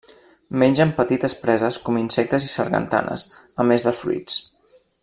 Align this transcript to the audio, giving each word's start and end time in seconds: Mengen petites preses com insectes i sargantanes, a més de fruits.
Mengen 0.61 0.93
petites 0.99 1.35
preses 1.43 1.77
com 1.85 2.01
insectes 2.01 2.49
i 2.49 2.51
sargantanes, 2.55 3.29
a 3.65 3.71
més 3.73 3.87
de 3.91 3.95
fruits. 4.03 4.43